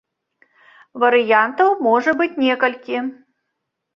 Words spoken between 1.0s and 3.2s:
Варыянтаў можа быць некалькі.